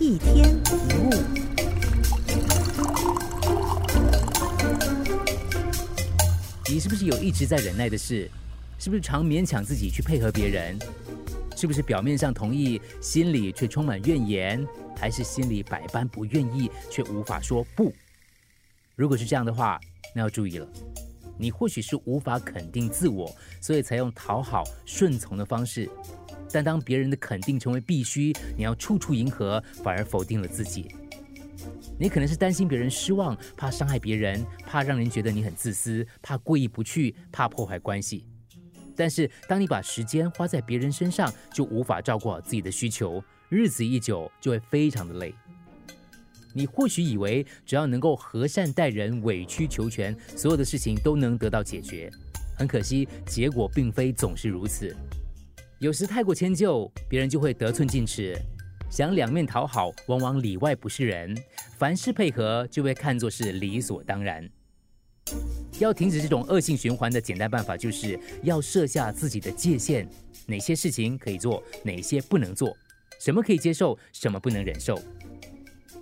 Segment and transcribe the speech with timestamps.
[0.00, 0.50] 一天一
[0.96, 1.10] 物。
[6.70, 8.30] 你是不是有一直在忍耐的事？
[8.78, 10.78] 是不是常勉强自己去配合别人？
[11.56, 14.64] 是不是表面上同意，心里却充满怨言？
[14.96, 17.92] 还是心里百般不愿意，却无法说不？
[18.94, 19.80] 如果是这样的话，
[20.14, 20.68] 那要注意了。
[21.36, 25.90] 你或许是无法肯定自我，所以才用讨好、顺从的方式。
[26.52, 30.88] 但当别人的肯定成为必须，你要处处迎合，反而否定了自己。
[31.98, 38.24] 你可能是担心别人失望，怕伤害别人，怕让人觉得你很自私，怕过意不去，怕破坏关系。
[38.96, 45.34] 但是，当你把时间花在别人身上，就无法照顾好自己的需求，日子一久就会非常的累。
[46.54, 52.10] 你或许以为只要能够和善待人、委曲求全，所有的事情都能得到解决。
[52.56, 54.96] 很可惜，结果并非总是如此。
[55.80, 58.36] 有时太过迁就，别人就会得寸进尺，
[58.90, 61.40] 想两面讨好，往往里外不是人。
[61.76, 64.48] 凡事配合，就被看作是理所当然。
[65.78, 70.08] 要停止这种恶性循环的简单办法，就是要设下自己的界限：
[70.46, 72.76] 哪些事情可以做，哪些不能做，
[73.20, 75.00] 什么可以接受，什么不能忍受。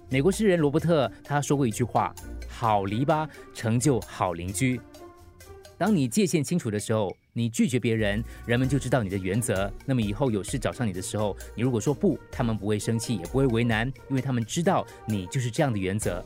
[0.08, 2.14] 美国诗人罗伯特他说过一句话
[2.48, 4.80] ：“好篱笆成就好邻居。”
[5.78, 9.70] 当你界限清楚的时候，你拒绝别人，人们就知道你的原则。
[9.84, 16.24] 那么以后有事找上你的时候，你如果说不，他们不会生气，也不会为难，因为他们知道你就是这样的原则。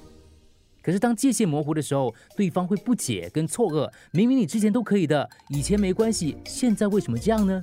[0.82, 3.90] 可是当界限模糊的时候，对方会不解跟错愕。
[4.12, 7.62] 明明你之前都可以的，以前没关系，现在为什么这样呢？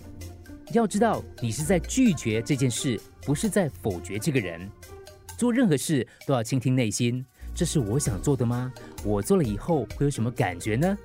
[0.73, 4.69] 要知道，你是在拒绝这件事，不是在否决这个人。
[5.38, 7.25] 做任何事都要倾听内心，
[7.58, 8.72] 这是我想做的吗？
[9.03, 10.95] 我做了以后会有什么感觉呢？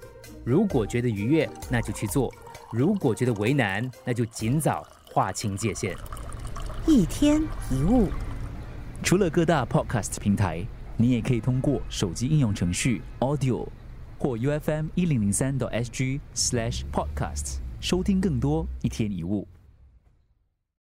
[0.45, 2.31] 如果觉得愉悦，那就去做；
[2.71, 5.97] 如果觉得为难，那就尽早划清界限。
[6.87, 8.09] 一天一物，
[9.03, 10.63] 除了各大 Podcast 平台。
[10.99, 13.67] 你也可以通过手机应用程序 Audio
[14.19, 19.49] 或 U F M 一零零三 SG slash podcast 收听更多一天一物。